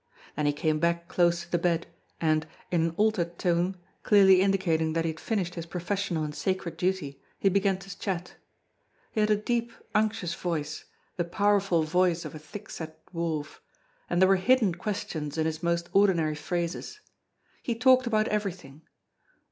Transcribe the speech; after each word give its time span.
Then 0.35 0.47
he 0.47 0.51
came 0.53 0.79
back 0.79 1.07
close 1.07 1.41
to 1.41 1.51
the 1.51 1.59
bed, 1.59 1.85
and, 2.19 2.47
in 2.71 2.81
an 2.81 2.89
altered 2.97 3.37
tone, 3.37 3.77
clearly 4.01 4.41
indicating 4.41 4.93
that 4.93 5.05
he 5.05 5.11
had 5.11 5.19
finished 5.19 5.53
his 5.53 5.67
professional 5.67 6.23
and 6.23 6.33
sacred 6.33 6.75
duty, 6.75 7.21
he 7.37 7.49
began 7.49 7.77
to 7.77 7.99
chat. 7.99 8.33
He 9.11 9.19
had 9.19 9.29
a 9.29 9.35
deep, 9.35 9.71
unctuous 9.93 10.33
voice, 10.33 10.85
the 11.17 11.23
powerful 11.23 11.83
voice 11.83 12.25
of 12.25 12.33
a 12.33 12.39
thickset 12.39 12.97
dwarf, 13.13 13.59
and 14.09 14.19
there 14.19 14.29
were 14.29 14.37
hidden 14.37 14.73
questions 14.73 15.37
in 15.37 15.45
his 15.45 15.61
most 15.61 15.87
ordinary 15.93 16.33
phrases. 16.33 16.99
He 17.61 17.75
talked 17.75 18.07
about 18.07 18.27
everything. 18.29 18.81